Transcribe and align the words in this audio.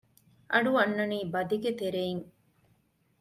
އަޑުއަންނަނީ 0.51 1.19
ބަދިގެ 1.33 1.71
ތެރެއިން 1.79 2.23